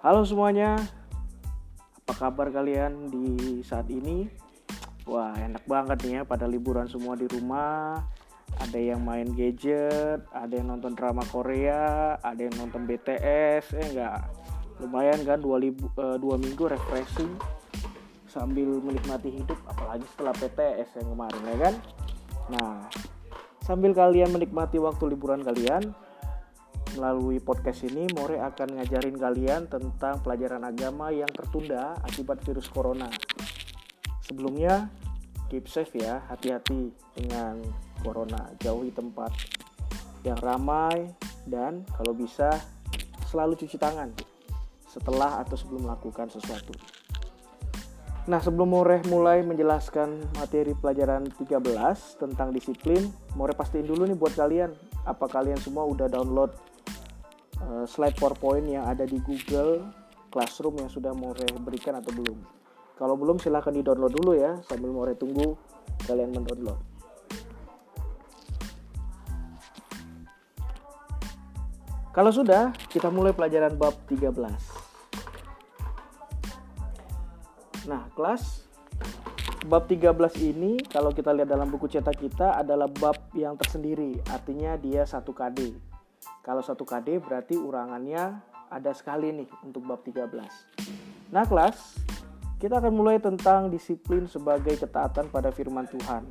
[0.00, 0.80] Halo semuanya,
[1.92, 4.32] apa kabar kalian di saat ini?
[5.04, 8.00] Wah enak banget nih ya pada liburan semua di rumah.
[8.64, 14.24] Ada yang main gadget, ada yang nonton drama Korea, ada yang nonton BTS Eh enggak,
[14.80, 17.36] lumayan kan dua, libu, uh, dua minggu refreshing
[18.24, 21.74] Sambil menikmati hidup, apalagi setelah PTS yang kemarin ya kan?
[22.48, 22.72] Nah,
[23.60, 25.92] sambil kalian menikmati waktu liburan kalian
[26.98, 33.06] Melalui podcast ini, More akan ngajarin kalian tentang pelajaran agama yang tertunda akibat virus corona.
[34.26, 34.90] Sebelumnya,
[35.46, 37.62] keep safe ya, hati-hati dengan
[38.02, 39.30] corona, jauhi tempat
[40.26, 41.14] yang ramai
[41.46, 42.58] dan kalau bisa
[43.30, 44.10] selalu cuci tangan
[44.90, 46.74] setelah atau sebelum melakukan sesuatu.
[48.26, 51.54] Nah, sebelum More mulai menjelaskan materi pelajaran 13
[52.18, 54.74] tentang disiplin, More pastiin dulu nih buat kalian,
[55.06, 56.69] apa kalian semua udah download
[57.70, 59.86] uh, slide PowerPoint yang ada di Google
[60.30, 62.38] Classroom yang sudah More berikan atau belum.
[62.98, 65.54] Kalau belum silahkan di download dulu ya sambil More tunggu
[66.04, 66.90] kalian mendownload.
[72.10, 74.34] Kalau sudah, kita mulai pelajaran bab 13.
[77.86, 78.66] Nah, kelas
[79.70, 84.74] bab 13 ini kalau kita lihat dalam buku cetak kita adalah bab yang tersendiri, artinya
[84.74, 85.89] dia satu KD.
[86.40, 88.40] Kalau satu KD berarti urangannya
[88.72, 90.30] ada sekali nih untuk bab 13.
[91.34, 92.00] Nah kelas,
[92.56, 96.24] kita akan mulai tentang disiplin sebagai ketaatan pada firman Tuhan.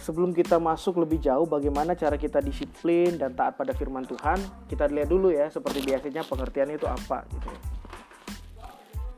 [0.00, 4.36] Sebelum kita masuk lebih jauh bagaimana cara kita disiplin dan taat pada firman Tuhan,
[4.68, 7.48] kita lihat dulu ya seperti biasanya pengertian itu apa gitu.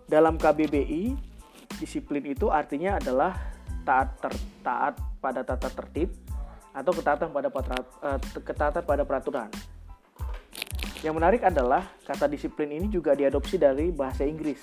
[0.07, 1.19] Dalam KBBI,
[1.83, 3.35] disiplin itu artinya adalah
[3.83, 6.15] taat ter, taat pada tata tertib,
[6.77, 9.49] atau ketaatan pada uh, ketaatan pada peraturan.
[11.01, 14.61] Yang menarik adalah kata disiplin ini juga diadopsi dari bahasa Inggris.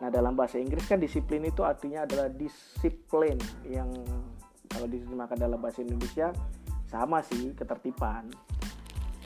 [0.00, 3.36] Nah, dalam bahasa Inggris kan disiplin itu artinya adalah disiplin
[3.66, 3.90] yang
[4.70, 6.30] kalau diterjemahkan dalam bahasa Indonesia
[6.88, 8.30] sama sih ketertiban.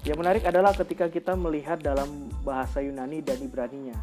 [0.04, 3.96] Yang menarik adalah ketika kita melihat dalam bahasa Yunani dan Ibraninya.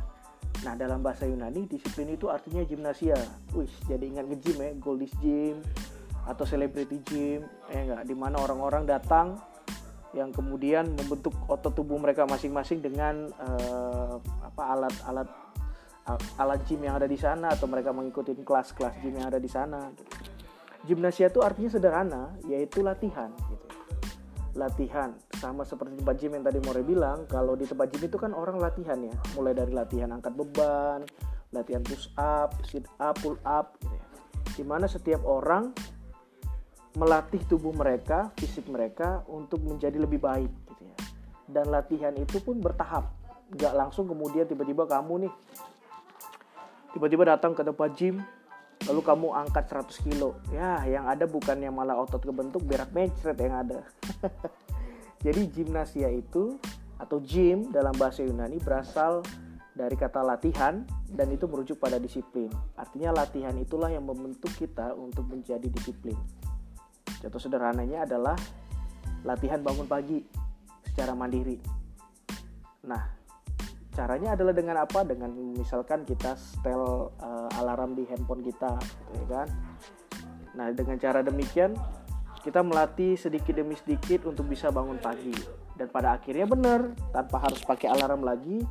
[0.65, 3.17] Nah, dalam bahasa Yunani disiplin itu artinya gimnasia.
[3.53, 5.61] Wih, jadi ingat nge-gym ya, Goldis Gym,
[6.27, 7.41] atau celebrity gym
[7.73, 9.41] ya enggak di mana orang-orang datang
[10.11, 15.29] yang kemudian membentuk otot tubuh mereka masing-masing dengan uh, apa alat-alat
[16.35, 19.87] alat gym yang ada di sana atau mereka mengikuti kelas-kelas gym yang ada di sana.
[20.81, 23.29] Gimnasia itu artinya sederhana, yaitu latihan.
[23.37, 23.65] Gitu.
[24.57, 28.33] Latihan sama seperti tempat gym yang tadi More bilang, kalau di tempat gym itu kan
[28.33, 31.05] orang latihan ya, mulai dari latihan angkat beban,
[31.53, 34.05] latihan push up, sit up, pull up, gitu ya.
[34.57, 35.71] Di mana setiap orang
[36.95, 40.97] melatih tubuh mereka, fisik mereka untuk menjadi lebih baik gitu ya.
[41.47, 43.11] Dan latihan itu pun bertahap,
[43.55, 45.33] nggak langsung kemudian tiba-tiba kamu nih
[46.91, 48.19] tiba-tiba datang ke tempat gym
[48.87, 50.35] lalu kamu angkat 100 kilo.
[50.51, 53.79] Ya yang ada bukannya malah otot kebentuk berak mencret yang ada.
[55.25, 56.57] Jadi gimnasia itu
[56.97, 59.21] atau gym dalam bahasa Yunani berasal
[59.71, 62.51] dari kata latihan dan itu merujuk pada disiplin.
[62.75, 66.17] Artinya latihan itulah yang membentuk kita untuk menjadi disiplin
[67.21, 68.33] Contoh sederhananya adalah
[69.21, 70.25] latihan bangun pagi
[70.89, 71.61] secara mandiri.
[72.89, 73.05] Nah,
[73.93, 75.05] caranya adalah dengan apa?
[75.05, 79.47] Dengan misalkan kita setel uh, alarm di handphone kita, gitu ya kan?
[80.57, 81.77] Nah, dengan cara demikian
[82.41, 85.33] kita melatih sedikit demi sedikit untuk bisa bangun pagi.
[85.77, 88.65] Dan pada akhirnya benar, tanpa harus pakai alarm lagi,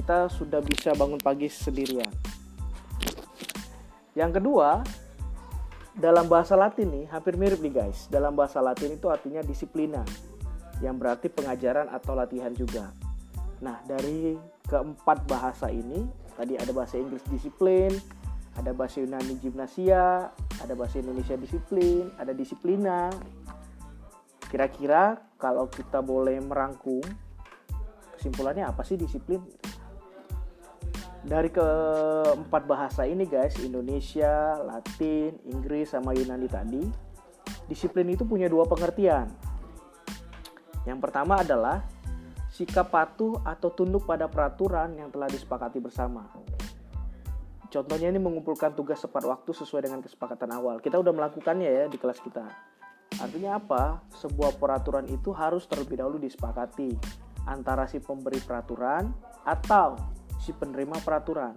[0.00, 2.08] kita sudah bisa bangun pagi sendirian.
[4.16, 4.80] Yang kedua,
[5.98, 8.06] dalam bahasa Latin nih hampir mirip nih guys.
[8.06, 10.06] Dalam bahasa Latin itu artinya disiplina
[10.80, 12.94] yang berarti pengajaran atau latihan juga.
[13.60, 17.92] Nah, dari keempat bahasa ini, tadi ada bahasa Inggris disiplin,
[18.56, 23.12] ada bahasa Yunani gimnasia, ada bahasa Indonesia disiplin, ada disiplina.
[24.48, 27.04] Kira-kira kalau kita boleh merangkum
[28.16, 29.44] kesimpulannya apa sih disiplin?
[31.20, 36.82] Dari keempat bahasa ini guys Indonesia, Latin, Inggris sama Yunani tadi
[37.68, 39.28] disiplin itu punya dua pengertian.
[40.88, 41.84] Yang pertama adalah
[42.50, 46.26] sikap patuh atau tunduk pada peraturan yang telah disepakati bersama.
[47.70, 50.82] Contohnya ini mengumpulkan tugas tepat waktu sesuai dengan kesepakatan awal.
[50.82, 52.42] Kita udah melakukannya ya di kelas kita.
[53.22, 54.02] Artinya apa?
[54.10, 56.98] Sebuah peraturan itu harus terlebih dahulu disepakati
[57.46, 59.14] antara si pemberi peraturan
[59.46, 59.94] atau
[60.40, 61.52] si penerima peraturan.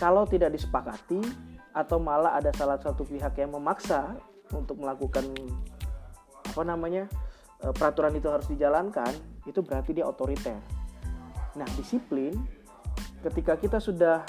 [0.00, 1.20] Kalau tidak disepakati
[1.76, 4.16] atau malah ada salah satu pihak yang memaksa
[4.56, 5.28] untuk melakukan
[6.48, 7.04] apa namanya
[7.60, 9.12] e, peraturan itu harus dijalankan,
[9.44, 10.56] itu berarti dia otoriter.
[11.54, 12.32] Nah, disiplin
[13.22, 14.24] ketika kita sudah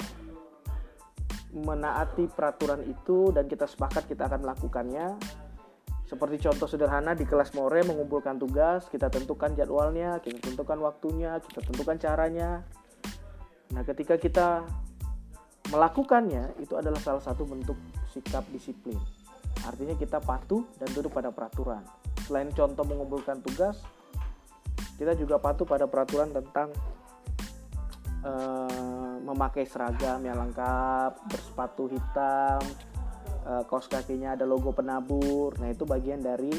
[1.50, 5.18] menaati peraturan itu dan kita sepakat kita akan melakukannya.
[6.06, 11.62] Seperti contoh sederhana di kelas more mengumpulkan tugas, kita tentukan jadwalnya, kita tentukan waktunya, kita
[11.62, 12.66] tentukan caranya.
[13.70, 14.66] Nah, ketika kita
[15.70, 17.78] melakukannya itu adalah salah satu bentuk
[18.10, 18.98] sikap disiplin.
[19.62, 21.84] Artinya kita patuh dan tunduk pada peraturan.
[22.26, 23.78] Selain contoh mengumpulkan tugas,
[24.98, 26.74] kita juga patuh pada peraturan tentang
[28.26, 32.60] uh, memakai seragam yang lengkap, bersepatu hitam,
[33.46, 35.54] uh, kaos kakinya ada logo penabur.
[35.62, 36.50] Nah, itu bagian dari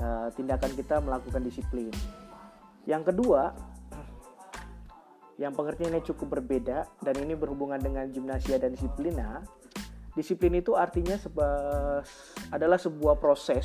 [0.00, 1.92] uh, tindakan kita melakukan disiplin.
[2.88, 3.54] Yang kedua,
[5.40, 9.40] yang pengertiannya cukup berbeda dan ini berhubungan dengan gimnasia dan disiplina.
[10.12, 11.48] Disiplin itu artinya seba,
[12.52, 13.64] adalah sebuah proses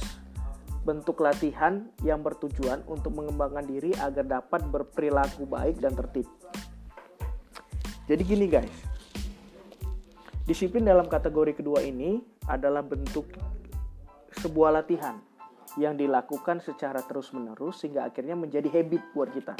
[0.87, 6.29] bentuk latihan yang bertujuan untuk mengembangkan diri agar dapat berperilaku baik dan tertib.
[8.07, 8.75] Jadi gini guys,
[10.47, 13.27] disiplin dalam kategori kedua ini adalah bentuk
[14.39, 15.19] sebuah latihan
[15.75, 19.57] yang dilakukan secara terus-menerus sehingga akhirnya menjadi habit buat kita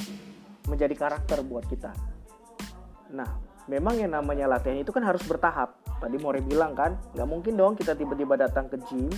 [0.68, 1.94] menjadi karakter buat kita.
[3.14, 3.30] Nah,
[3.70, 5.78] memang yang namanya latihan itu kan harus bertahap.
[6.02, 9.10] Tadi More bilang kan, nggak mungkin dong kita tiba-tiba datang ke gym,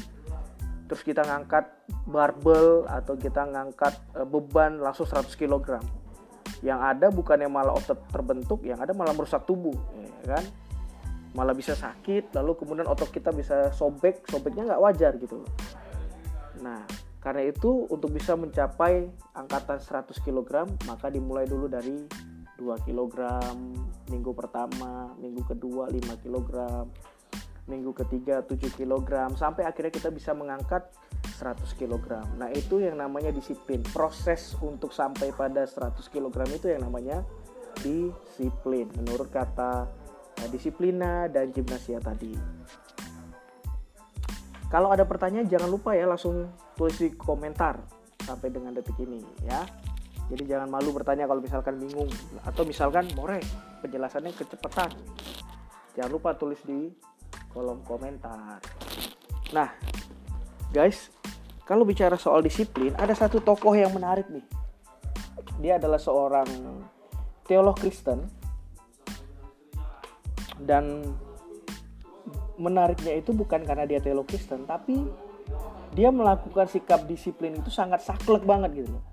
[0.88, 1.68] terus kita ngangkat
[2.08, 5.82] barbel atau kita ngangkat eh, beban langsung 100 kg.
[6.64, 9.76] Yang ada bukan yang malah otot terbentuk, yang ada malah merusak tubuh,
[10.26, 10.46] ya kan?
[11.38, 15.46] Malah bisa sakit, lalu kemudian otot kita bisa sobek, sobeknya nggak wajar gitu
[16.62, 16.82] Nah,
[17.28, 22.08] karena itu untuk bisa mencapai angkatan 100 kg maka dimulai dulu dari
[22.56, 23.20] 2 kg
[24.08, 26.52] minggu pertama, minggu kedua 5 kg,
[27.68, 30.88] minggu ketiga 7 kg sampai akhirnya kita bisa mengangkat
[31.36, 32.24] 100 kg.
[32.40, 33.84] Nah, itu yang namanya disiplin.
[33.84, 37.28] Proses untuk sampai pada 100 kg itu yang namanya
[37.84, 39.84] disiplin menurut kata
[40.40, 42.32] nah, disiplina dan gimnasia tadi.
[44.72, 46.48] Kalau ada pertanyaan jangan lupa ya langsung
[46.78, 47.82] tulis di komentar
[48.22, 49.66] sampai dengan detik ini ya.
[50.28, 52.12] Jadi jangan malu bertanya kalau misalkan bingung
[52.44, 53.40] atau misalkan more
[53.82, 54.92] penjelasannya kecepatan.
[55.96, 56.92] Jangan lupa tulis di
[57.56, 58.60] kolom komentar.
[59.56, 59.72] Nah,
[60.70, 61.10] guys,
[61.64, 64.44] kalau bicara soal disiplin, ada satu tokoh yang menarik nih.
[65.64, 66.48] Dia adalah seorang
[67.48, 68.28] teolog Kristen
[70.60, 71.02] dan
[72.60, 75.08] menariknya itu bukan karena dia teolog Kristen, tapi
[75.98, 79.04] dia melakukan sikap disiplin itu sangat saklek banget gitu loh.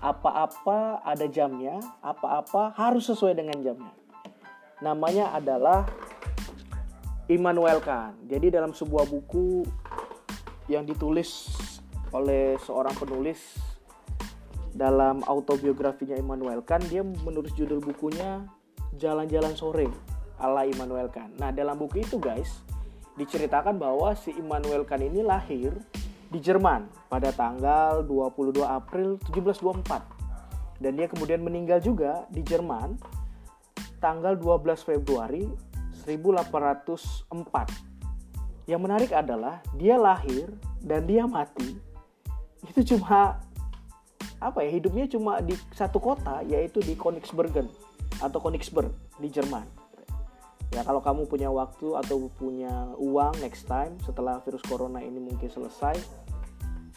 [0.00, 3.92] Apa-apa ada jamnya, apa-apa harus sesuai dengan jamnya.
[4.80, 5.84] Namanya adalah
[7.28, 8.16] Immanuel Kant.
[8.24, 9.60] Jadi dalam sebuah buku
[10.72, 11.52] yang ditulis
[12.16, 13.60] oleh seorang penulis
[14.72, 18.48] dalam autobiografinya Immanuel Kant, dia menulis judul bukunya
[18.92, 19.88] Jalan-jalan sore
[20.36, 21.32] ala Immanuel Kant.
[21.40, 22.60] Nah, dalam buku itu guys,
[23.16, 25.72] diceritakan bahwa si Immanuel Kant ini lahir
[26.32, 32.96] di Jerman pada tanggal 22 April 1724 dan dia kemudian meninggal juga di Jerman
[34.00, 35.44] tanggal 12 Februari
[36.08, 37.28] 1804.
[38.64, 40.48] Yang menarik adalah dia lahir
[40.80, 41.92] dan dia mati
[42.62, 43.42] itu cuma
[44.38, 47.66] apa ya hidupnya cuma di satu kota yaitu di Königsbergen
[48.22, 49.81] atau Königsberg di Jerman
[50.72, 55.52] ya kalau kamu punya waktu atau punya uang next time setelah virus corona ini mungkin
[55.52, 56.00] selesai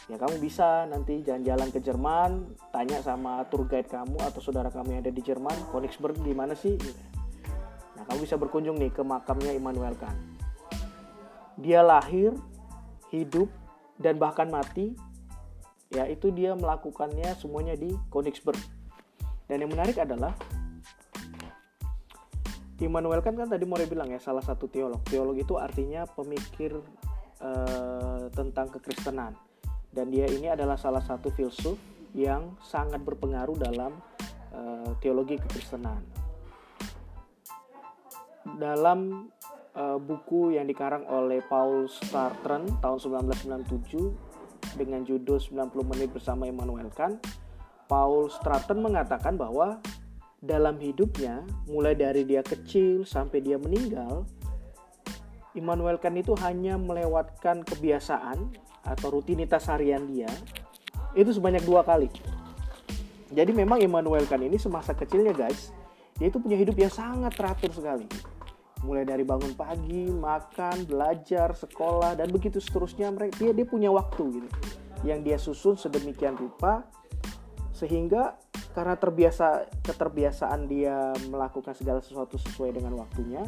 [0.07, 4.95] ya kamu bisa nanti jalan-jalan ke Jerman tanya sama tour guide kamu atau saudara kamu
[4.95, 6.77] yang ada di Jerman Königsberg di mana sih?
[7.97, 10.15] Nah kamu bisa berkunjung nih ke makamnya Immanuel Kant.
[11.57, 12.37] Dia lahir
[13.09, 13.49] hidup
[13.97, 14.93] dan bahkan mati
[15.89, 18.59] ya itu dia melakukannya semuanya di Königsberg
[19.49, 20.37] dan yang menarik adalah
[22.83, 24.99] Immanuel kan kan tadi mau bilang ya salah satu teolog.
[25.07, 26.75] Teolog itu artinya pemikir
[27.39, 29.31] uh, tentang kekristenan.
[29.95, 31.79] Dan dia ini adalah salah satu filsuf
[32.11, 33.95] yang sangat berpengaruh dalam
[34.51, 36.03] uh, teologi kekristenan.
[38.59, 39.31] Dalam
[39.71, 42.99] uh, buku yang dikarang oleh Paul Startren tahun
[43.31, 47.23] 1997 dengan judul 90 menit bersama Immanuel Kant,
[47.87, 49.79] Paul Stratton mengatakan bahwa
[50.45, 54.29] dalam hidupnya, mulai dari dia kecil sampai dia meninggal,
[55.57, 58.53] Immanuel Kant itu hanya melewatkan kebiasaan
[58.85, 60.29] atau rutinitas harian dia
[61.15, 62.11] itu sebanyak dua kali.
[63.31, 65.71] Jadi memang Immanuel Kant ini semasa kecilnya guys,
[66.19, 68.05] dia itu punya hidup yang sangat teratur sekali.
[68.85, 73.09] Mulai dari bangun pagi, makan, belajar, sekolah, dan begitu seterusnya.
[73.09, 74.49] Mereka dia dia punya waktu gitu,
[75.07, 76.85] yang dia susun sedemikian rupa
[77.73, 78.37] sehingga
[78.75, 83.47] karena terbiasa keterbiasaan dia melakukan segala sesuatu sesuai dengan waktunya,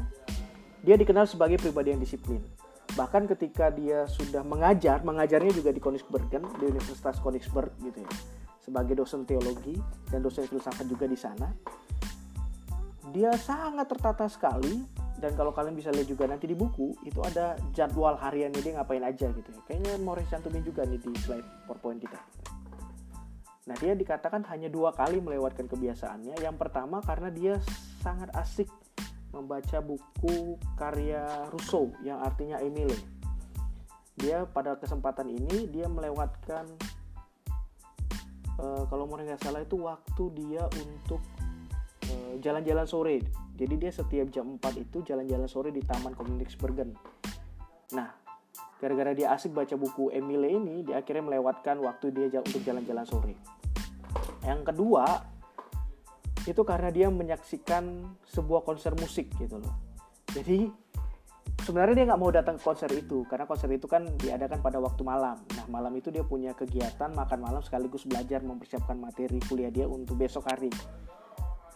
[0.79, 2.39] dia dikenal sebagai pribadi yang disiplin.
[2.95, 8.11] Bahkan ketika dia sudah mengajar, mengajarnya juga di Königsbergen, di Universitas Königsberg gitu ya,
[8.63, 9.75] sebagai dosen teologi
[10.07, 11.51] dan dosen filsafat juga di sana.
[13.11, 14.79] Dia sangat tertata sekali
[15.17, 19.01] dan kalau kalian bisa lihat juga nanti di buku itu ada jadwal hariannya dia ngapain
[19.01, 22.21] aja gitu ya kayaknya mau cantumin juga nih di slide powerpoint kita
[23.67, 27.53] nah dia dikatakan hanya dua kali melewatkan kebiasaannya yang pertama karena dia
[27.99, 28.71] sangat asik
[29.35, 32.95] membaca buku karya Rousseau yang artinya Emile
[34.17, 36.63] dia pada kesempatan ini dia melewatkan
[38.57, 41.21] uh, kalau mau nggak salah itu waktu dia untuk
[42.07, 43.19] eh, jalan-jalan sore
[43.57, 46.93] jadi dia setiap jam 4 itu jalan-jalan sore di Taman Königsbergen.
[47.97, 48.13] Nah,
[48.77, 53.33] gara-gara dia asik baca buku Emile ini, dia akhirnya melewatkan waktu dia untuk jalan-jalan sore.
[54.47, 55.05] Yang kedua,
[56.47, 59.75] itu karena dia menyaksikan sebuah konser musik gitu loh.
[60.31, 60.71] Jadi
[61.67, 65.03] sebenarnya dia nggak mau datang ke konser itu karena konser itu kan diadakan pada waktu
[65.03, 65.35] malam.
[65.59, 70.15] Nah malam itu dia punya kegiatan makan malam sekaligus belajar mempersiapkan materi kuliah dia untuk
[70.15, 70.71] besok hari.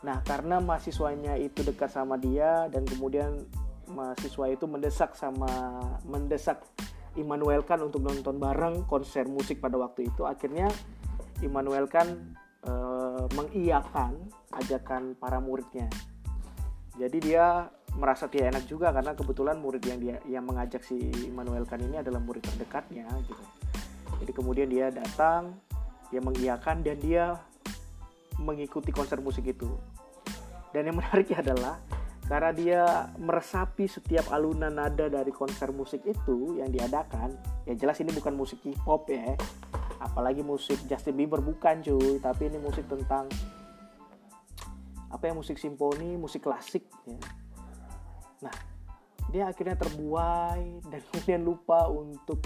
[0.01, 3.45] Nah, karena mahasiswanya itu dekat sama dia dan kemudian
[3.85, 5.77] mahasiswa itu mendesak sama
[6.09, 6.65] mendesak
[7.13, 10.71] Immanuel kan untuk nonton bareng konser musik pada waktu itu, akhirnya
[11.43, 12.07] Immanuel kan
[12.65, 12.73] e,
[13.33, 14.17] mengiyakan
[14.57, 15.89] ajakan para muridnya.
[16.99, 20.95] Jadi dia merasa tidak enak juga karena kebetulan murid yang dia yang mengajak si
[21.27, 23.43] Immanuel kan ini adalah murid terdekatnya gitu.
[24.21, 25.57] Jadi kemudian dia datang,
[26.13, 27.25] dia mengiyakan dan dia
[28.37, 29.69] mengikuti konser musik itu.
[30.71, 31.75] Dan yang menariknya adalah
[32.31, 32.83] karena dia
[33.19, 37.35] meresapi setiap alunan nada dari konser musik itu yang diadakan,
[37.67, 39.35] ya jelas ini bukan musik hip hop ya,
[40.01, 43.29] apalagi musik Justin Bieber bukan cuy, tapi ini musik tentang
[45.11, 47.19] apa ya musik simfoni, musik klasik ya.
[48.41, 48.55] Nah,
[49.29, 52.41] dia akhirnya terbuai dan kemudian lupa untuk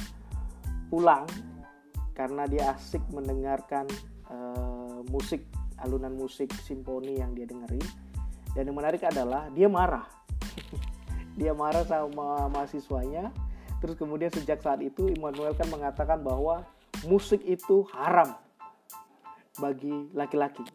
[0.91, 1.23] pulang
[2.11, 3.87] karena dia asik mendengarkan
[4.31, 5.47] uh, musik
[5.79, 7.83] alunan musik simfoni yang dia dengerin.
[8.55, 10.07] Dan yang menarik adalah dia marah.
[11.35, 13.27] Dia marah sama mahasiswanya.
[13.83, 16.63] Terus kemudian sejak saat itu Immanuel kan mengatakan bahwa
[17.07, 18.35] musik itu haram
[19.61, 20.65] bagi laki-laki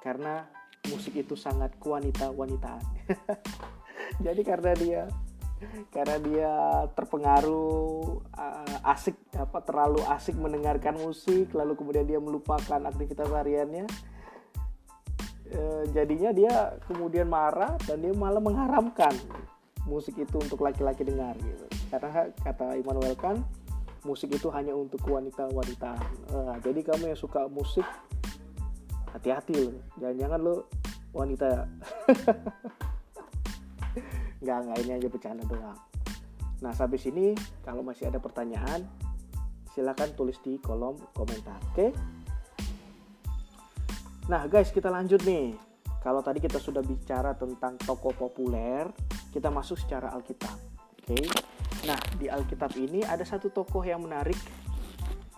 [0.00, 0.48] karena
[0.88, 2.84] musik itu sangat wanita wanitaan
[4.24, 5.02] jadi karena dia
[5.88, 6.52] karena dia
[6.92, 13.88] terpengaruh uh, asik apa terlalu asik mendengarkan musik lalu kemudian dia melupakan aktivitas hariannya
[15.48, 15.60] e,
[15.94, 19.14] jadinya dia kemudian marah dan dia malah mengharamkan
[19.84, 21.66] musik itu untuk laki-laki dengar gitu.
[21.92, 23.44] Karena kata Immanuel kan
[24.04, 25.92] musik itu hanya untuk wanita-wanita.
[26.28, 27.84] E, jadi kamu yang suka musik
[29.10, 29.80] hati-hati loh.
[29.98, 30.68] Jangan-jangan lo
[31.16, 31.48] wanita.
[34.44, 35.78] Nggak nggak ini aja bercanda doang.
[36.60, 37.32] Nah sampai sini
[37.64, 38.84] kalau masih ada pertanyaan
[39.72, 41.72] silahkan tulis di kolom komentar oke?
[41.72, 41.90] Okay?
[44.28, 45.56] Nah guys kita lanjut nih.
[46.04, 48.84] Kalau tadi kita sudah bicara tentang tokoh populer
[49.32, 50.52] Kita masuk secara Alkitab
[51.00, 51.16] Oke?
[51.16, 51.24] okay?
[51.84, 54.36] Nah di Alkitab ini ada satu tokoh yang menarik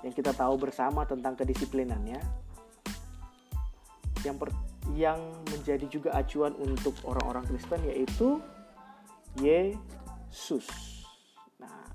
[0.05, 2.21] Yang kita tahu bersama tentang kedisiplinannya.
[4.23, 4.49] Yang, per,
[4.95, 5.19] yang
[5.51, 8.39] menjadi juga acuan untuk orang-orang Kristen yaitu
[9.43, 10.67] Yesus.
[11.59, 11.91] Nah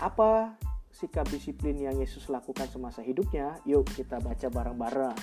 [0.00, 0.56] apa
[1.02, 5.18] sikap disiplin yang Yesus lakukan semasa hidupnya, yuk kita baca bareng-bareng.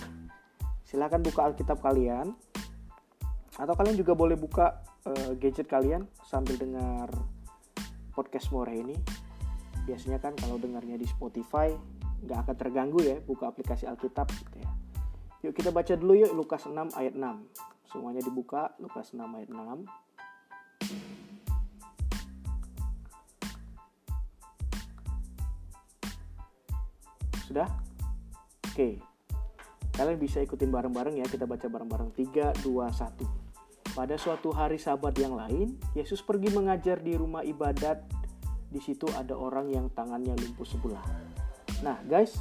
[0.84, 2.36] Silahkan buka Alkitab kalian,
[3.56, 7.08] atau kalian juga boleh buka uh, gadget kalian sambil dengar
[8.20, 9.00] podcast More ini.
[9.88, 11.72] Biasanya kan kalau dengarnya di Spotify
[12.20, 14.68] nggak akan terganggu ya, buka aplikasi Alkitab gitu ya.
[15.48, 17.24] Yuk kita baca dulu yuk Lukas 6 ayat 6.
[17.88, 19.88] Semuanya dibuka Lukas 6 ayat 6.
[27.48, 27.72] Sudah?
[28.68, 29.00] Oke.
[29.96, 31.26] Kalian bisa ikutin bareng-bareng ya.
[31.26, 33.39] Kita baca bareng-bareng 3 2 1.
[33.98, 38.06] Pada suatu hari sabat yang lain, Yesus pergi mengajar di rumah ibadat.
[38.70, 41.02] Di situ ada orang yang tangannya lumpuh sebelah.
[41.82, 42.38] Nah, guys,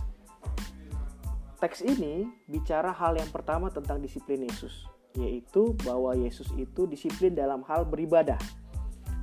[1.56, 4.84] teks ini bicara hal yang pertama tentang disiplin Yesus,
[5.16, 8.38] yaitu bahwa Yesus itu disiplin dalam hal beribadah.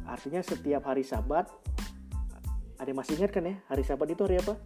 [0.09, 1.45] Artinya setiap hari Sabat,
[2.81, 3.55] ada yang masih ingat kan ya?
[3.69, 4.57] Hari Sabat itu hari apa?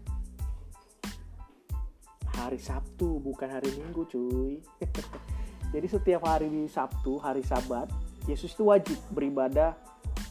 [2.40, 4.58] hari Sabtu bukan hari Minggu cuy
[5.70, 7.90] jadi setiap hari Sabtu hari Sabat
[8.26, 9.74] Yesus itu wajib beribadah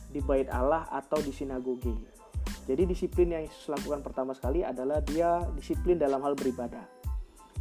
[0.08, 1.94] di bait Allah atau di sinagoge
[2.68, 7.00] jadi disiplin yang Yesus lakukan pertama sekali adalah dia disiplin dalam hal beribadah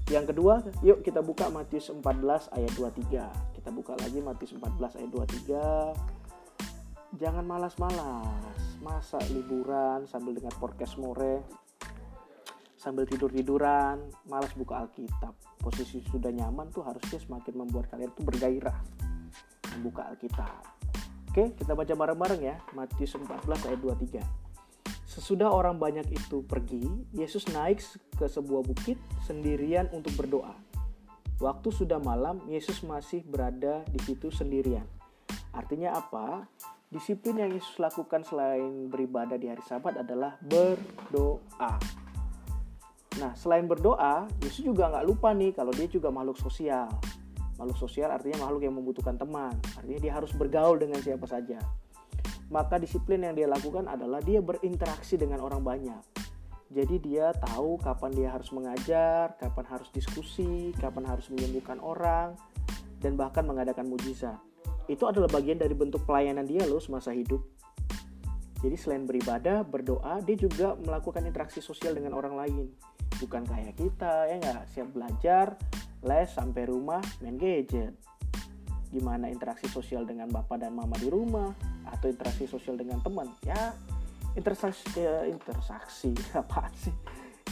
[0.07, 3.27] Yang kedua, yuk kita buka Matius 14 ayat 23.
[3.59, 7.19] Kita buka lagi Matius 14 ayat 23.
[7.19, 8.55] Jangan malas-malas.
[8.79, 11.43] Masa liburan sambil dengar podcast more,
[12.87, 13.99] sambil tidur-tiduran,
[14.31, 15.35] malas buka Alkitab.
[15.59, 18.79] Posisi sudah nyaman tuh harusnya semakin membuat kalian tuh bergairah
[19.75, 20.63] membuka Alkitab.
[21.27, 22.55] Oke, kita baca bareng-bareng ya.
[22.71, 24.23] Matius 14 ayat 23.
[25.03, 27.83] Sesudah orang banyak itu pergi, Yesus naik
[28.15, 28.95] ke sebuah bukit
[29.27, 30.55] sendirian untuk berdoa.
[31.43, 34.87] Waktu sudah malam, Yesus masih berada di situ sendirian.
[35.51, 36.47] Artinya apa?
[36.87, 42.06] Disiplin yang Yesus lakukan selain beribadah di hari Sabat adalah berdoa.
[43.17, 46.89] Nah, selain berdoa, Yesus juga nggak lupa nih kalau dia juga makhluk sosial.
[47.57, 49.57] Makhluk sosial artinya makhluk yang membutuhkan teman.
[49.73, 51.57] Artinya dia harus bergaul dengan siapa saja
[52.47, 56.01] maka disiplin yang dia lakukan adalah dia berinteraksi dengan orang banyak.
[56.67, 62.35] Jadi dia tahu kapan dia harus mengajar, kapan harus diskusi, kapan harus menyembuhkan orang,
[62.99, 64.35] dan bahkan mengadakan mujizat.
[64.87, 67.39] Itu adalah bagian dari bentuk pelayanan dia loh semasa hidup.
[68.59, 72.65] Jadi selain beribadah, berdoa, dia juga melakukan interaksi sosial dengan orang lain.
[73.17, 74.63] Bukan kayak kita, ya nggak?
[74.73, 75.57] Siap belajar,
[76.05, 77.97] les, sampai rumah, main gadget.
[78.93, 81.51] Gimana interaksi sosial dengan bapak dan mama di rumah,
[81.87, 83.31] atau interaksi sosial dengan teman?
[83.43, 83.73] Ya
[84.37, 86.93] interaksi ya, interaksi apa sih?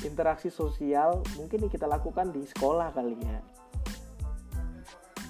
[0.06, 3.40] Interaksi sosial mungkin kita lakukan di sekolah kali ya.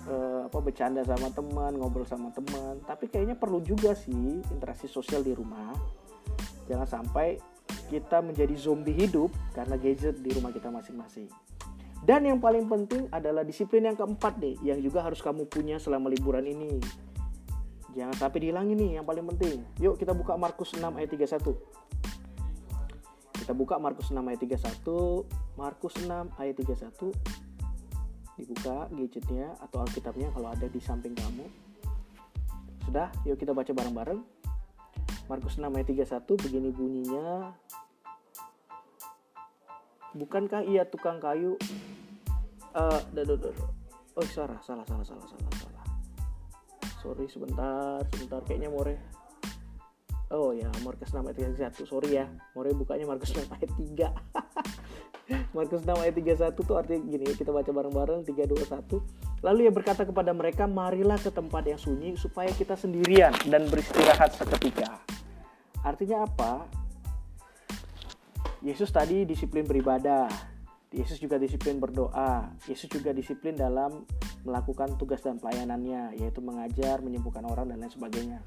[0.06, 0.15] E,
[0.51, 2.84] apa bercanda sama teman ngobrol sama teman.
[2.84, 5.72] Tapi kayaknya perlu juga sih interaksi sosial di rumah.
[6.68, 7.39] Jangan sampai
[7.88, 11.30] kita menjadi zombie hidup karena gadget di rumah kita masing-masing
[12.06, 16.10] dan yang paling penting adalah disiplin yang keempat deh yang juga harus kamu punya selama
[16.10, 16.77] liburan ini
[17.96, 19.63] Jangan sampai dihilangin nih yang paling penting.
[19.80, 21.56] Yuk kita buka Markus 6 ayat 31.
[23.39, 25.24] Kita buka Markus 6 ayat 31.
[25.56, 27.15] Markus 6 ayat 31.
[28.36, 31.48] Dibuka gadgetnya atau Alkitabnya kalau ada di samping kamu.
[32.83, 34.20] Sudah, yuk kita baca bareng-bareng.
[35.25, 37.53] Markus 6 ayat 31 begini bunyinya.
[40.16, 41.59] Bukankah ia tukang kayu?
[42.75, 43.00] Uh,
[44.16, 45.85] oh, salah, salah, salah, salah, salah, salah.
[47.01, 48.96] Sorry sebentar sebentar kayaknya more.
[50.33, 52.25] Oh ya Markus 6 ayat 31 sorry ya
[52.57, 54.09] more bukanya Markus 6 ayat 3
[55.55, 59.72] Markus 6 ayat 31 tuh artinya gini kita baca bareng-bareng 3 2 1 lalu ia
[59.72, 64.98] berkata kepada mereka marilah ke tempat yang sunyi supaya kita sendirian dan beristirahat seketika
[65.86, 66.66] artinya apa
[68.66, 70.26] Yesus tadi disiplin beribadah
[70.96, 72.56] Yesus juga disiplin berdoa.
[72.72, 74.08] Yesus juga disiplin dalam
[74.48, 78.40] melakukan tugas dan pelayanannya, yaitu mengajar, menyembuhkan orang, dan lain sebagainya.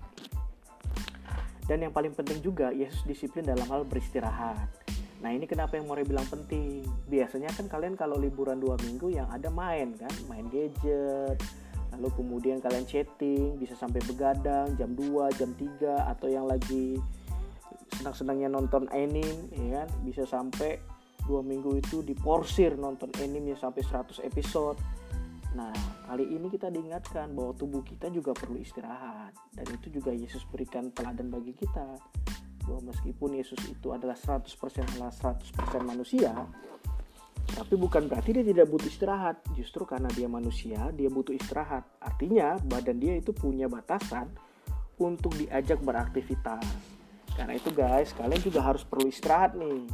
[1.68, 4.64] Dan yang paling penting juga, Yesus disiplin dalam hal beristirahat.
[5.20, 6.86] Nah ini kenapa yang More bilang penting.
[7.10, 11.36] Biasanya kan kalian kalau liburan dua minggu yang ada main kan, main gadget,
[11.92, 16.96] lalu kemudian kalian chatting, bisa sampai begadang jam 2, jam 3, atau yang lagi
[17.96, 20.76] senang-senangnya nonton anime, ya kan, bisa sampai
[21.24, 24.80] dua minggu itu diporsir nonton anime sampai 100 episode
[25.56, 25.72] Nah,
[26.04, 30.92] kali ini kita diingatkan bahwa tubuh kita juga perlu istirahat dan itu juga Yesus berikan
[30.92, 31.96] teladan bagi kita
[32.68, 34.44] bahwa meskipun Yesus itu adalah 100%
[35.00, 36.36] Allah 100% manusia,
[37.48, 39.40] tapi bukan berarti dia tidak butuh istirahat.
[39.56, 41.88] Justru karena dia manusia, dia butuh istirahat.
[41.96, 44.28] Artinya, badan dia itu punya batasan
[45.00, 46.97] untuk diajak beraktivitas.
[47.38, 49.86] Karena itu guys, kalian juga harus perlu istirahat nih.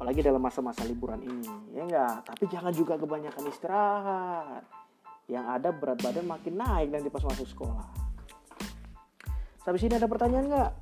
[0.00, 4.64] Apalagi dalam masa-masa liburan ini ya enggak tapi jangan juga kebanyakan istirahat.
[5.28, 7.86] Yang ada berat badan makin naik nanti pas masuk sekolah.
[9.62, 10.72] Sampai sini ada pertanyaan nggak?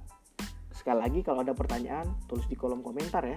[0.72, 3.36] Sekali lagi kalau ada pertanyaan tulis di kolom komentar ya.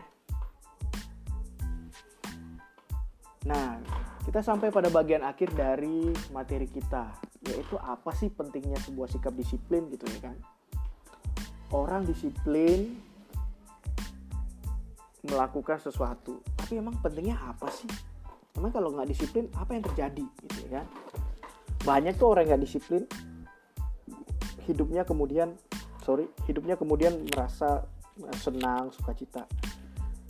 [3.50, 3.82] Nah
[4.24, 7.12] kita sampai pada bagian akhir dari materi kita
[7.44, 10.38] yaitu apa sih pentingnya sebuah sikap disiplin gitu ya kan
[11.74, 13.02] orang disiplin
[15.26, 16.40] melakukan sesuatu.
[16.56, 17.90] Tapi emang pentingnya apa sih?
[18.54, 20.26] Emang kalau nggak disiplin apa yang terjadi?
[20.46, 20.86] Gitu ya.
[21.84, 23.04] Banyak tuh orang nggak disiplin
[24.64, 25.60] hidupnya kemudian
[26.08, 27.84] sorry hidupnya kemudian merasa
[28.38, 29.50] senang sukacita.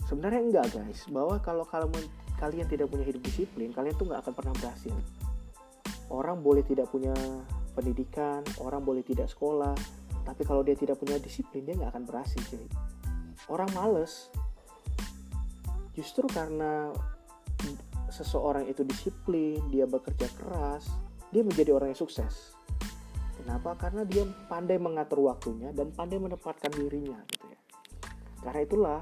[0.08, 1.04] Sebenarnya enggak guys.
[1.12, 1.92] Bahwa kalau kalau
[2.40, 4.96] kalian tidak punya hidup disiplin kalian tuh nggak akan pernah berhasil.
[6.08, 7.14] Orang boleh tidak punya
[7.74, 9.74] pendidikan orang boleh tidak sekolah
[10.24, 12.68] tapi kalau dia tidak punya disiplin dia nggak akan berhasil jadi
[13.52, 14.32] orang males
[15.94, 16.90] justru karena
[18.14, 20.86] seseorang itu disiplin, dia bekerja keras,
[21.34, 22.54] dia menjadi orang yang sukses.
[23.42, 23.74] Kenapa?
[23.76, 27.60] Karena dia pandai mengatur waktunya dan pandai menempatkan dirinya gitu ya.
[28.46, 29.00] Karena itulah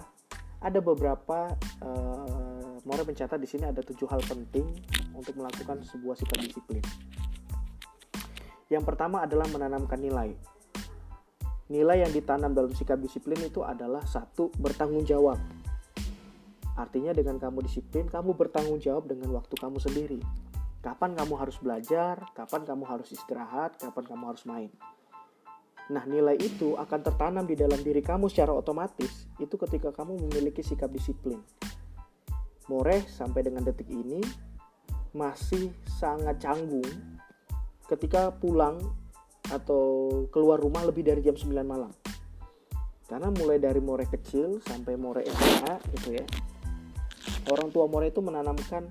[0.64, 1.52] ada beberapa
[1.84, 4.66] uh, More mencatat di sini ada tujuh hal penting
[5.14, 6.82] untuk melakukan sebuah sikap disiplin.
[8.74, 10.34] Yang pertama adalah menanamkan nilai.
[11.72, 15.40] Nilai yang ditanam dalam sikap disiplin itu adalah satu bertanggung jawab.
[16.76, 20.20] Artinya dengan kamu disiplin, kamu bertanggung jawab dengan waktu kamu sendiri.
[20.84, 24.68] Kapan kamu harus belajar, kapan kamu harus istirahat, kapan kamu harus main.
[25.96, 30.60] Nah, nilai itu akan tertanam di dalam diri kamu secara otomatis itu ketika kamu memiliki
[30.60, 31.40] sikap disiplin.
[32.68, 34.20] More sampai dengan detik ini
[35.16, 36.88] masih sangat canggung
[37.88, 38.80] ketika pulang
[39.52, 41.92] atau keluar rumah lebih dari jam 9 malam.
[43.06, 46.26] Karena mulai dari More kecil sampai More SMA gitu ya.
[47.52, 48.88] Orang tua More itu menanamkan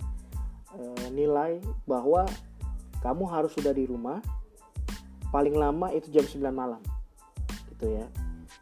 [0.77, 0.81] e,
[1.17, 2.29] nilai bahwa
[3.01, 4.21] kamu harus sudah di rumah
[5.33, 6.83] paling lama itu jam 9 malam
[7.73, 8.07] gitu ya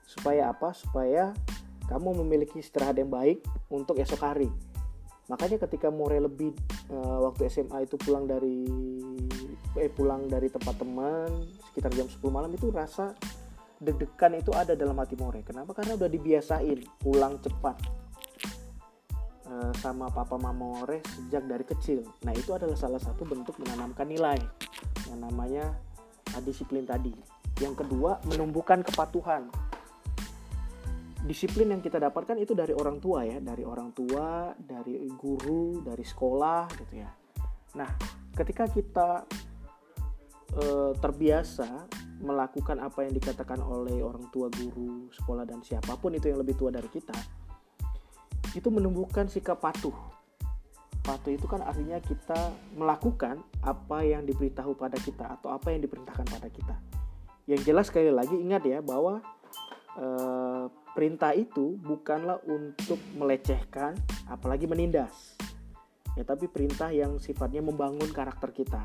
[0.07, 1.33] supaya apa supaya
[1.89, 4.49] kamu memiliki istirahat yang baik untuk esok hari
[5.27, 6.55] makanya ketika More lebih
[6.93, 8.69] uh, waktu SMA itu pulang dari
[9.79, 11.31] eh pulang dari tempat teman
[11.71, 13.15] sekitar jam 10 malam itu rasa
[13.79, 17.79] deg-degan itu ada dalam hati More kenapa karena udah dibiasain pulang cepat
[19.47, 24.11] uh, sama papa mama More sejak dari kecil nah itu adalah salah satu bentuk menanamkan
[24.11, 24.39] nilai
[25.07, 25.79] yang namanya
[26.43, 29.51] disiplin tadi yang kedua, menumbuhkan kepatuhan.
[31.27, 36.07] Disiplin yang kita dapatkan itu dari orang tua ya, dari orang tua, dari guru, dari
[36.07, 37.11] sekolah gitu ya.
[37.75, 37.91] Nah,
[38.39, 39.27] ketika kita
[40.55, 46.31] e, terbiasa melakukan apa yang dikatakan oleh orang tua, guru, sekolah dan siapa pun itu
[46.31, 47.15] yang lebih tua dari kita,
[48.55, 49.95] itu menumbuhkan sikap patuh.
[51.05, 56.27] Patuh itu kan artinya kita melakukan apa yang diberitahu pada kita atau apa yang diperintahkan
[56.27, 56.77] pada kita
[57.49, 59.25] yang jelas sekali lagi ingat ya bahwa
[59.97, 60.07] e,
[60.93, 63.97] perintah itu bukanlah untuk melecehkan
[64.29, 65.41] apalagi menindas.
[66.13, 68.85] Ya tapi perintah yang sifatnya membangun karakter kita.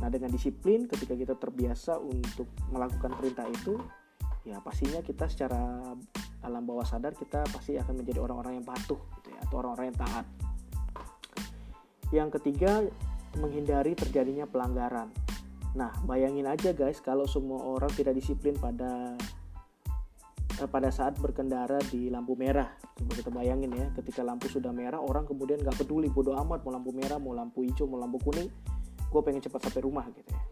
[0.00, 3.76] Nah, dengan disiplin ketika kita terbiasa untuk melakukan perintah itu,
[4.48, 5.92] ya pastinya kita secara
[6.40, 10.00] alam bawah sadar kita pasti akan menjadi orang-orang yang patuh gitu ya, atau orang-orang yang
[10.00, 10.26] taat.
[12.10, 12.72] Yang ketiga,
[13.38, 15.12] menghindari terjadinya pelanggaran.
[15.76, 19.14] Nah, bayangin aja guys kalau semua orang tidak disiplin pada
[20.58, 22.74] eh, pada saat berkendara di lampu merah.
[22.98, 26.74] Coba kita bayangin ya, ketika lampu sudah merah, orang kemudian gak peduli, bodoh amat mau
[26.74, 28.50] lampu merah, mau lampu hijau, mau lampu kuning,
[29.10, 30.42] gue pengen cepat sampai rumah gitu ya.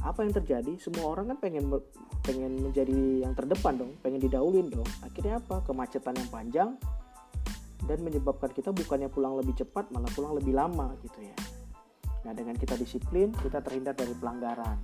[0.00, 0.80] Apa yang terjadi?
[0.80, 1.68] Semua orang kan pengen
[2.24, 4.88] pengen menjadi yang terdepan dong, pengen didahuluin dong.
[5.04, 5.60] Akhirnya apa?
[5.64, 6.70] Kemacetan yang panjang
[7.84, 11.36] dan menyebabkan kita bukannya pulang lebih cepat, malah pulang lebih lama gitu ya.
[12.24, 14.76] Nah, dengan kita disiplin, kita terhindar dari pelanggaran.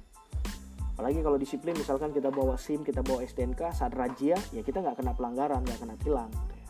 [0.97, 4.97] Apalagi kalau disiplin, misalkan kita bawa SIM, kita bawa STNK, saat razia, ya kita nggak
[4.97, 6.33] kena pelanggaran, nggak kena tilang.
[6.33, 6.69] Gitu ya.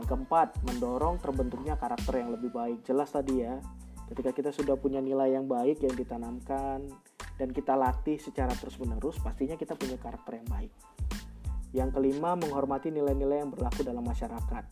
[0.00, 2.80] Yang keempat, mendorong terbentuknya karakter yang lebih baik.
[2.88, 3.60] Jelas tadi ya,
[4.12, 6.86] ketika kita sudah punya nilai yang baik yang ditanamkan,
[7.36, 10.72] dan kita latih secara terus-menerus, pastinya kita punya karakter yang baik.
[11.76, 14.64] Yang kelima, menghormati nilai-nilai yang berlaku dalam masyarakat.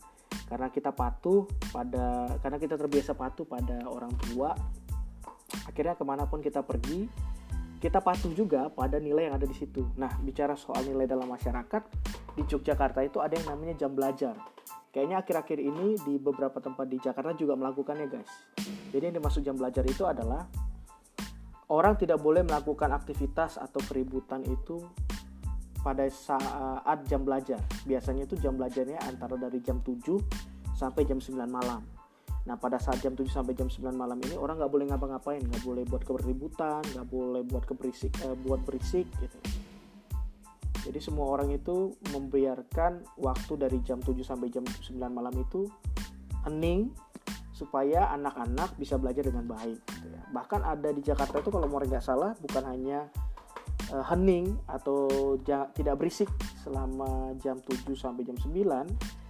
[0.49, 4.57] Karena kita patuh pada, karena kita terbiasa patuh pada orang tua,
[5.69, 7.05] akhirnya ke mana pun kita pergi
[7.85, 9.85] kita patuh juga pada nilai yang ada di situ.
[9.93, 11.83] Nah, bicara soal nilai dalam masyarakat,
[12.33, 14.33] di Yogyakarta itu ada yang namanya jam belajar.
[14.95, 18.31] Kayaknya akhir-akhir ini di beberapa tempat di Jakarta juga melakukannya, guys.
[18.95, 20.47] Jadi yang dimaksud jam belajar itu adalah
[21.67, 24.79] orang tidak boleh melakukan aktivitas atau keributan itu
[25.83, 27.59] pada saat jam belajar.
[27.83, 29.99] Biasanya itu jam belajarnya antara dari jam 7
[30.71, 31.83] sampai jam 9 malam.
[32.47, 35.61] Nah pada saat jam 7 sampai jam 9 malam ini orang nggak boleh ngapa-ngapain, nggak
[35.65, 39.37] boleh buat keributan, nggak boleh buat keberisik, eh, buat berisik gitu.
[40.85, 45.65] Jadi semua orang itu membiarkan waktu dari jam 7 sampai jam 9 malam itu
[46.45, 46.93] hening
[47.55, 49.81] supaya anak-anak bisa belajar dengan baik.
[49.81, 50.21] Gitu ya.
[50.29, 53.09] Bahkan ada di Jakarta itu kalau mau nggak salah bukan hanya
[53.89, 55.09] uh, hening atau
[55.73, 56.29] tidak berisik
[56.61, 59.25] selama jam 7 sampai jam 9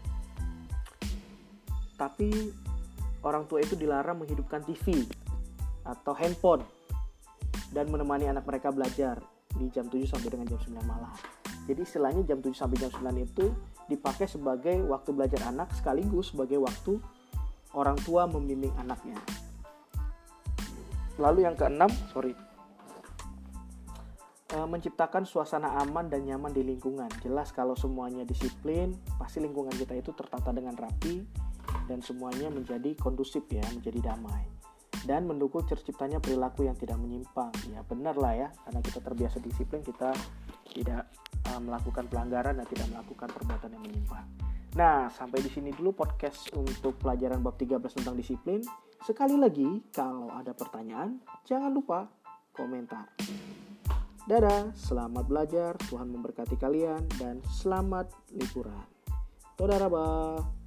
[1.96, 2.52] tapi
[3.24, 5.08] orang tua itu dilarang menghidupkan TV
[5.88, 6.64] atau handphone
[7.72, 9.20] dan menemani anak mereka belajar
[9.56, 11.12] di jam 7 sampai dengan jam 9 malam.
[11.66, 13.46] Jadi istilahnya jam 7 sampai jam 9 itu
[13.90, 16.98] dipakai sebagai waktu belajar anak sekaligus sebagai waktu
[17.74, 19.18] orang tua membimbing anaknya.
[21.18, 22.36] Lalu yang keenam, sorry,
[24.52, 27.08] e, menciptakan suasana aman dan nyaman di lingkungan.
[27.24, 31.24] Jelas kalau semuanya disiplin, pasti lingkungan kita itu tertata dengan rapi,
[31.88, 34.44] dan semuanya menjadi kondusif ya, menjadi damai.
[35.06, 37.54] Dan mendukung terciptanya perilaku yang tidak menyimpang.
[37.70, 40.12] Ya benar lah ya, karena kita terbiasa disiplin, kita
[40.74, 41.08] tidak
[41.64, 44.28] melakukan pelanggaran dan tidak melakukan perbuatan yang menyimpang.
[44.76, 48.60] Nah, sampai di sini dulu podcast untuk pelajaran bab 13 tentang disiplin.
[49.00, 52.12] Sekali lagi, kalau ada pertanyaan, jangan lupa
[52.52, 53.08] komentar.
[54.26, 58.84] Dadah, selamat belajar, Tuhan memberkati kalian, dan selamat liburan.
[59.56, 60.65] Toda rabah.